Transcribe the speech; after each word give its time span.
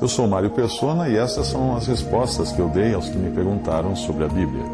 Eu 0.00 0.08
sou 0.08 0.26
Mário 0.26 0.50
Persona 0.50 1.08
e 1.08 1.16
essas 1.16 1.46
são 1.46 1.76
as 1.76 1.86
respostas 1.86 2.50
que 2.50 2.58
eu 2.58 2.68
dei 2.68 2.92
aos 2.92 3.08
que 3.08 3.16
me 3.16 3.30
perguntaram 3.30 3.94
sobre 3.94 4.24
a 4.24 4.26
Bíblia. 4.26 4.64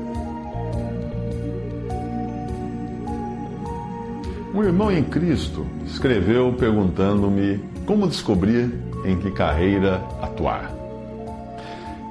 Um 4.55 4.65
irmão 4.65 4.91
em 4.91 5.05
Cristo 5.05 5.67
escreveu 5.85 6.55
perguntando-me 6.55 7.61
como 7.85 8.09
descobrir 8.09 8.73
em 9.05 9.19
que 9.19 9.31
carreira 9.31 10.03
atuar. 10.23 10.73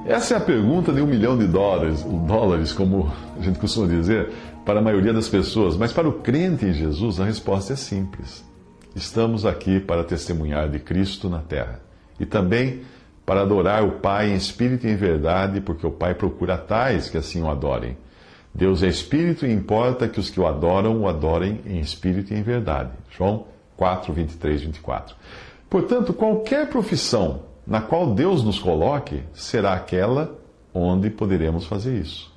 Essa 0.06 0.34
é 0.34 0.36
a 0.36 0.40
pergunta 0.40 0.92
de 0.92 1.02
um 1.02 1.06
milhão 1.06 1.36
de 1.36 1.48
dólares, 1.48 2.04
dólares, 2.04 2.72
como 2.72 3.12
a 3.36 3.42
gente 3.42 3.58
costuma 3.58 3.88
dizer, 3.88 4.30
para 4.64 4.78
a 4.78 4.82
maioria 4.82 5.12
das 5.12 5.28
pessoas, 5.28 5.76
mas 5.76 5.92
para 5.92 6.08
o 6.08 6.12
crente 6.12 6.64
em 6.64 6.72
Jesus 6.72 7.18
a 7.18 7.24
resposta 7.24 7.72
é 7.72 7.76
simples. 7.76 8.44
Estamos 8.94 9.44
aqui 9.44 9.80
para 9.80 10.04
testemunhar 10.04 10.68
de 10.68 10.78
Cristo 10.78 11.28
na 11.28 11.40
terra 11.40 11.87
e 12.18 12.26
também 12.26 12.82
para 13.24 13.42
adorar 13.42 13.84
o 13.84 13.92
Pai 13.92 14.30
em 14.30 14.34
espírito 14.34 14.86
e 14.86 14.90
em 14.90 14.96
verdade, 14.96 15.60
porque 15.60 15.86
o 15.86 15.90
Pai 15.90 16.14
procura 16.14 16.56
tais 16.56 17.10
que 17.10 17.18
assim 17.18 17.42
o 17.42 17.50
adorem. 17.50 17.96
Deus 18.54 18.82
é 18.82 18.88
espírito 18.88 19.46
e 19.46 19.52
importa 19.52 20.08
que 20.08 20.18
os 20.18 20.30
que 20.30 20.40
o 20.40 20.46
adoram 20.46 21.00
o 21.00 21.08
adorem 21.08 21.60
em 21.66 21.78
espírito 21.78 22.32
e 22.32 22.36
em 22.36 22.42
verdade. 22.42 22.90
João 23.10 23.44
4, 23.76 24.12
23, 24.12 24.62
24. 24.62 25.14
Portanto, 25.68 26.12
qualquer 26.12 26.68
profissão 26.68 27.42
na 27.66 27.80
qual 27.80 28.14
Deus 28.14 28.42
nos 28.42 28.58
coloque 28.58 29.22
será 29.34 29.74
aquela 29.74 30.34
onde 30.72 31.10
poderemos 31.10 31.66
fazer 31.66 32.00
isso. 32.00 32.32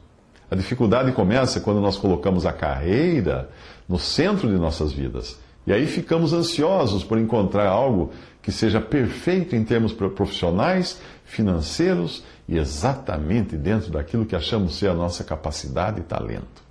A 0.50 0.56
dificuldade 0.56 1.14
começa 1.14 1.62
quando 1.62 1.80
nós 1.80 1.98
colocamos 1.98 2.46
a 2.46 2.52
carreira 2.52 3.50
no 3.88 3.98
centro 3.98 4.50
de 4.50 4.56
nossas 4.56 4.92
vidas. 4.92 5.40
E 5.66 5.72
aí 5.72 5.86
ficamos 5.86 6.34
ansiosos 6.34 7.04
por 7.04 7.18
encontrar 7.18 7.68
algo 7.68 8.12
que 8.42 8.52
seja 8.52 8.82
perfeito 8.82 9.56
em 9.56 9.64
termos 9.64 9.94
profissionais, 9.94 11.00
financeiros 11.26 12.24
e 12.48 12.58
exatamente 12.58 13.56
dentro 13.56 13.92
daquilo 13.92 14.26
que 14.26 14.36
achamos 14.36 14.76
ser 14.76 14.90
a 14.90 14.94
nossa 14.94 15.24
capacidade 15.24 16.00
e 16.00 16.04
talento. 16.04 16.62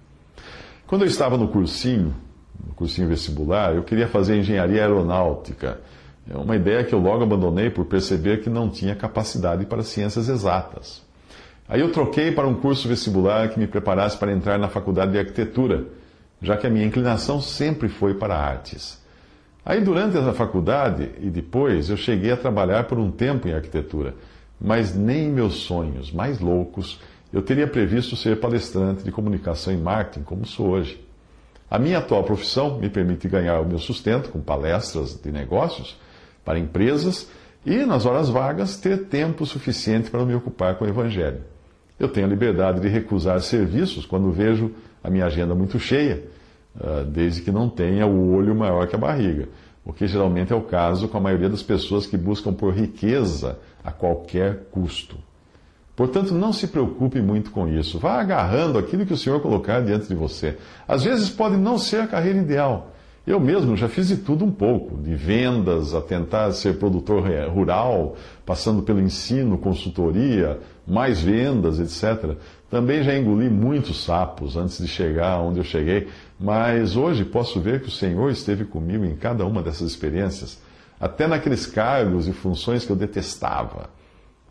Quando 0.87 1.03
eu 1.03 1.09
estava 1.09 1.39
no 1.39 1.49
cursinho, 1.49 2.15
no 2.67 2.75
cursinho 2.75 3.09
vestibular, 3.09 3.75
eu 3.75 3.83
queria 3.83 4.09
fazer 4.09 4.37
engenharia 4.37 4.83
aeronáutica. 4.83 5.81
É 6.29 6.37
uma 6.37 6.57
ideia 6.57 6.85
que 6.85 6.93
eu 6.93 6.99
logo 6.99 7.23
abandonei 7.23 7.71
por 7.71 7.85
perceber 7.85 8.43
que 8.43 8.51
não 8.51 8.69
tinha 8.69 8.95
capacidade 8.95 9.65
para 9.67 9.83
ciências 9.83 10.29
exatas. 10.29 11.03
Aí 11.69 11.81
eu 11.81 11.93
troquei 11.93 12.33
para 12.33 12.49
um 12.49 12.55
curso 12.55 12.89
vestibular 12.89 13.49
que 13.49 13.59
me 13.59 13.69
preparasse 13.69 14.17
para 14.17 14.33
entrar 14.33 14.59
na 14.59 14.69
faculdade 14.69 15.13
de 15.13 15.19
arquitetura, 15.19 15.87
já 16.43 16.57
que 16.57 16.67
a 16.67 16.71
minha 16.71 16.85
inclinação 16.85 17.41
sempre 17.41 17.89
foi 17.89 18.15
para 18.15 18.37
artes. 18.37 19.01
Aí 19.65 19.81
durante 19.81 20.17
a 20.17 20.33
faculdade 20.33 21.11
e 21.21 21.29
depois 21.29 21.91
eu 21.91 21.97
cheguei 21.97 22.31
a 22.31 22.37
trabalhar 22.37 22.85
por 22.85 22.99
um 22.99 23.11
tempo 23.11 23.47
em 23.47 23.53
arquitetura, 23.53 24.15
mas 24.61 24.95
nem 24.95 25.27
em 25.27 25.31
meus 25.31 25.55
sonhos 25.55 26.11
mais 26.11 26.41
loucos 26.41 27.01
eu 27.33 27.43
teria 27.43 27.67
previsto 27.67 28.17
ser 28.17 28.41
palestrante 28.41 29.05
de 29.05 29.13
comunicação 29.13 29.73
e 29.73 29.77
marketing 29.77 30.25
como 30.25 30.47
sou 30.47 30.71
hoje. 30.71 31.01
A 31.71 31.79
minha 31.79 31.99
atual 31.99 32.25
profissão 32.25 32.79
me 32.79 32.89
permite 32.89 33.29
ganhar 33.29 33.61
o 33.61 33.67
meu 33.67 33.79
sustento 33.79 34.31
com 34.31 34.41
palestras 34.41 35.15
de 35.15 35.31
negócios 35.31 35.97
para 36.45 36.59
empresas 36.59 37.29
e, 37.65 37.85
nas 37.85 38.07
horas 38.07 38.29
vagas, 38.29 38.77
ter 38.77 39.05
tempo 39.05 39.47
suficiente 39.47 40.11
para 40.11 40.25
me 40.25 40.35
ocupar 40.35 40.75
com 40.77 40.85
o 40.85 40.89
Evangelho. 40.89 41.43
Eu 41.99 42.09
tenho 42.09 42.27
a 42.27 42.31
liberdade 42.31 42.81
de 42.81 42.89
recusar 42.89 43.41
serviços 43.41 44.05
quando 44.05 44.33
vejo 44.33 44.73
a 45.05 45.09
minha 45.09 45.27
agenda 45.27 45.55
muito 45.55 45.79
cheia, 45.79 46.25
desde 47.13 47.43
que 47.43 47.51
não 47.51 47.69
tenha 47.69 48.07
o 48.07 48.35
olho 48.35 48.55
maior 48.55 48.87
que 48.87 48.95
a 48.95 48.99
barriga, 48.99 49.49
o 49.85 49.93
que 49.93 50.07
geralmente 50.07 50.53
é 50.53 50.57
o 50.57 50.63
caso 50.63 51.09
com 51.09 51.19
a 51.19 51.21
maioria 51.21 51.49
das 51.49 51.63
pessoas 51.63 52.07
que 52.07 52.17
buscam 52.17 52.53
por 52.53 52.73
riqueza 52.73 53.59
a 53.85 53.91
qualquer 53.91 54.69
custo. 54.71 55.17
Portanto, 55.97 56.33
não 56.33 56.53
se 56.53 56.69
preocupe 56.69 57.21
muito 57.21 57.51
com 57.51 57.69
isso. 57.69 57.99
Vá 57.99 58.21
agarrando 58.21 58.79
aquilo 58.79 59.05
que 59.05 59.13
o 59.13 59.19
Senhor 59.19 59.41
colocar 59.41 59.81
diante 59.81 60.09
de 60.09 60.15
você. 60.15 60.57
Às 60.89 61.05
vezes 61.05 61.29
pode 61.29 61.57
não 61.57 61.77
ser 61.77 62.03
a 62.03 62.07
carreira 62.07 62.39
ideal, 62.39 62.91
eu 63.27 63.39
mesmo 63.39 63.77
já 63.77 63.89
fiz 63.89 64.09
de 64.09 64.17
tudo 64.17 64.45
um 64.45 64.51
pouco, 64.51 64.97
de 64.97 65.15
vendas 65.15 65.95
a 65.95 66.01
tentar 66.01 66.51
ser 66.53 66.79
produtor 66.79 67.23
rural, 67.53 68.17
passando 68.47 68.83
pelo 68.83 69.01
ensino, 69.01 69.59
consultoria, 69.59 70.59
mais 70.91 71.21
vendas, 71.21 71.79
etc. 71.79 72.37
Também 72.69 73.03
já 73.03 73.17
engoli 73.17 73.49
muitos 73.49 74.05
sapos 74.05 74.57
antes 74.57 74.79
de 74.79 74.89
chegar 74.89 75.41
onde 75.41 75.59
eu 75.59 75.65
cheguei, 75.65 76.09
mas 76.39 76.97
hoje 76.97 77.25
posso 77.25 77.61
ver 77.61 77.81
que 77.81 77.89
o 77.89 77.93
Senhor 77.93 78.31
esteve 78.31 78.65
comigo 78.65 79.05
em 79.05 79.15
cada 79.15 79.47
uma 79.47 79.63
dessas 79.63 79.91
experiências, 79.91 80.61
até 80.99 81.27
naqueles 81.27 81.67
cargos 81.67 82.29
e 82.29 82.33
funções 82.33 82.85
que 82.85 82.91
eu 82.91 82.97
detestava. 82.97 83.89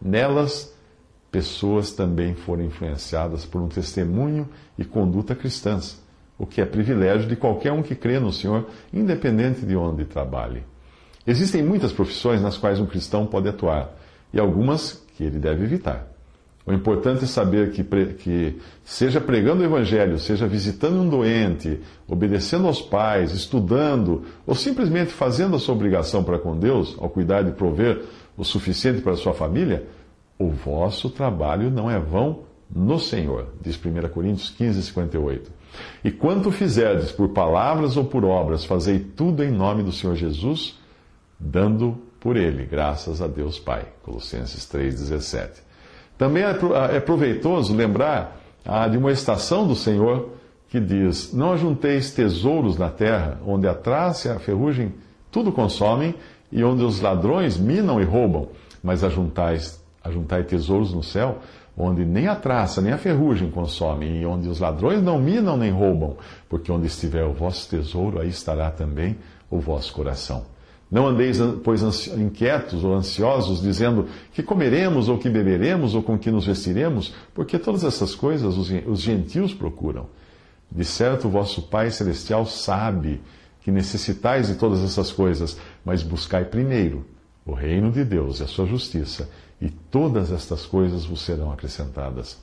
Nelas, 0.01 0.73
pessoas 1.31 1.91
também 1.91 2.33
foram 2.33 2.63
influenciadas 2.63 3.45
por 3.45 3.61
um 3.61 3.67
testemunho 3.67 4.47
e 4.77 4.85
conduta 4.85 5.35
cristãs 5.35 6.01
o 6.39 6.45
que 6.45 6.61
é 6.61 6.65
privilégio 6.65 7.27
de 7.27 7.35
qualquer 7.35 7.73
um 7.73 7.83
que 7.83 7.93
crê 7.93 8.17
no 8.17 8.31
Senhor, 8.31 8.65
independente 8.93 9.65
de 9.65 9.75
onde 9.75 10.05
trabalhe. 10.05 10.63
Existem 11.27 11.61
muitas 11.61 11.91
profissões 11.91 12.41
nas 12.41 12.57
quais 12.57 12.79
um 12.79 12.85
cristão 12.85 13.27
pode 13.27 13.49
atuar 13.49 13.91
e 14.33 14.39
algumas 14.39 15.05
que 15.17 15.23
ele 15.25 15.37
deve 15.37 15.65
evitar. 15.65 16.07
O 16.69 16.73
importante 16.73 17.23
é 17.23 17.27
saber 17.27 17.71
que, 17.71 17.83
que, 17.83 18.59
seja 18.83 19.19
pregando 19.19 19.63
o 19.63 19.65
Evangelho, 19.65 20.19
seja 20.19 20.45
visitando 20.45 21.01
um 21.01 21.09
doente, 21.09 21.79
obedecendo 22.07 22.67
aos 22.67 22.79
pais, 22.79 23.31
estudando, 23.33 24.23
ou 24.45 24.53
simplesmente 24.53 25.11
fazendo 25.11 25.55
a 25.55 25.59
sua 25.59 25.73
obrigação 25.73 26.23
para 26.23 26.37
com 26.37 26.55
Deus, 26.55 26.95
ao 26.99 27.09
cuidar 27.09 27.41
de 27.41 27.53
prover 27.53 28.03
o 28.37 28.43
suficiente 28.43 29.01
para 29.01 29.13
a 29.13 29.17
sua 29.17 29.33
família, 29.33 29.87
o 30.37 30.49
vosso 30.51 31.09
trabalho 31.09 31.71
não 31.71 31.89
é 31.89 31.97
vão 31.97 32.41
no 32.69 32.99
Senhor, 32.99 33.47
diz 33.59 33.75
1 33.83 34.07
Coríntios 34.09 34.51
15, 34.51 34.83
58. 34.83 35.51
E 36.03 36.11
quanto 36.11 36.51
fizerdes 36.51 37.11
por 37.11 37.29
palavras 37.29 37.97
ou 37.97 38.05
por 38.05 38.23
obras, 38.23 38.63
fazei 38.63 38.99
tudo 38.99 39.43
em 39.43 39.49
nome 39.49 39.81
do 39.81 39.91
Senhor 39.91 40.15
Jesus, 40.15 40.77
dando 41.39 41.97
por 42.19 42.37
ele 42.37 42.63
graças 42.63 43.23
a 43.23 43.27
Deus 43.27 43.57
Pai. 43.57 43.87
Colossenses 44.03 44.67
3,17. 44.71 45.68
Também 46.19 46.43
é, 46.43 46.51
é 46.97 46.99
proveitoso 46.99 47.73
lembrar 47.73 48.37
ah, 48.65 48.85
uma 48.87 49.09
estação 49.09 49.65
do 49.65 49.73
Senhor 49.73 50.31
que 50.67 50.77
diz: 50.77 51.33
Não 51.33 51.53
ajunteis 51.53 52.11
tesouros 52.11 52.77
na 52.77 52.89
terra, 52.89 53.39
onde 53.47 53.65
a 53.65 53.73
traça 53.73 54.27
e 54.27 54.31
a 54.31 54.37
ferrugem 54.37 54.93
tudo 55.31 55.49
consomem, 55.49 56.13
e 56.51 56.61
onde 56.61 56.83
os 56.83 56.99
ladrões 56.99 57.57
minam 57.57 58.01
e 58.01 58.03
roubam, 58.03 58.49
mas 58.83 59.01
ajuntais, 59.01 59.81
ajuntai 60.03 60.43
tesouros 60.43 60.93
no 60.93 61.01
céu, 61.01 61.37
onde 61.77 62.03
nem 62.03 62.27
a 62.27 62.35
traça 62.35 62.81
nem 62.81 62.91
a 62.91 62.97
ferrugem 62.97 63.49
consomem, 63.49 64.21
e 64.21 64.25
onde 64.25 64.49
os 64.49 64.59
ladrões 64.59 65.01
não 65.01 65.19
minam 65.19 65.55
nem 65.55 65.71
roubam, 65.71 66.17
porque 66.49 66.69
onde 66.69 66.87
estiver 66.87 67.23
o 67.23 67.31
vosso 67.31 67.69
tesouro, 67.69 68.19
aí 68.19 68.27
estará 68.27 68.69
também 68.69 69.15
o 69.49 69.57
vosso 69.57 69.93
coração. 69.93 70.43
Não 70.91 71.07
andeis, 71.07 71.37
pois, 71.63 72.07
inquietos 72.07 72.83
ou 72.83 72.95
ansiosos, 72.95 73.61
dizendo 73.61 74.07
que 74.33 74.41
comeremos 74.41 75.07
ou 75.07 75.19
que 75.19 75.29
beberemos 75.29 75.93
ou 75.93 76.01
com 76.01 76.17
que 76.17 76.31
nos 76.31 76.47
vestiremos, 76.47 77.13
porque 77.33 77.59
todas 77.59 77.83
essas 77.83 78.15
coisas 78.15 78.57
os 78.57 78.99
gentios 78.99 79.53
procuram. 79.53 80.07
De 80.71 80.83
certo, 80.83 81.29
vosso 81.29 81.63
Pai 81.63 81.91
Celestial 81.91 82.45
sabe 82.45 83.21
que 83.61 83.71
necessitais 83.71 84.47
de 84.47 84.55
todas 84.55 84.83
essas 84.83 85.11
coisas, 85.11 85.57
mas 85.85 86.01
buscai 86.01 86.45
primeiro 86.45 87.05
o 87.45 87.53
reino 87.53 87.91
de 87.91 88.03
Deus 88.03 88.39
e 88.39 88.43
a 88.43 88.47
sua 88.47 88.65
justiça 88.65 89.29
e 89.61 89.69
todas 89.69 90.31
estas 90.31 90.65
coisas 90.65 91.05
vos 91.05 91.21
serão 91.21 91.51
acrescentadas. 91.51 92.41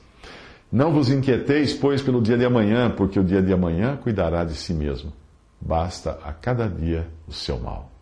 Não 0.71 0.91
vos 0.91 1.09
inquieteis, 1.09 1.73
pois, 1.73 2.01
pelo 2.01 2.21
dia 2.21 2.37
de 2.37 2.45
amanhã, 2.45 2.91
porque 2.91 3.19
o 3.19 3.23
dia 3.23 3.41
de 3.41 3.53
amanhã 3.53 3.97
cuidará 3.97 4.43
de 4.43 4.53
si 4.53 4.73
mesmo. 4.73 5.13
Basta 5.59 6.19
a 6.23 6.33
cada 6.33 6.67
dia 6.67 7.07
o 7.27 7.31
seu 7.31 7.57
mal. 7.57 7.96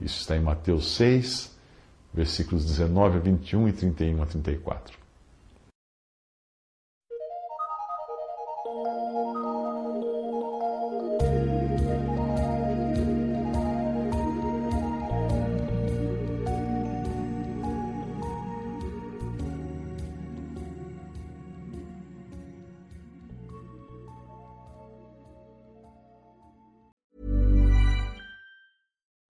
Isso 0.00 0.20
está 0.20 0.36
em 0.36 0.40
Mateus 0.40 0.94
6, 0.96 1.56
versículos 2.12 2.64
19 2.64 3.18
a 3.18 3.20
21 3.20 3.68
e 3.68 3.72
31 3.72 4.22
a 4.22 4.26
34. 4.26 4.99